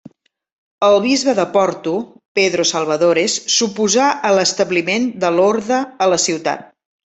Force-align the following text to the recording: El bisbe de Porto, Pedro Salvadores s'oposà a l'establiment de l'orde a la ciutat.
El 0.87 0.95
bisbe 1.03 1.35
de 1.39 1.45
Porto, 1.57 1.93
Pedro 2.41 2.65
Salvadores 2.71 3.37
s'oposà 3.59 4.09
a 4.31 4.35
l'establiment 4.39 5.07
de 5.27 5.33
l'orde 5.39 5.83
a 6.07 6.13
la 6.15 6.21
ciutat. 6.29 6.69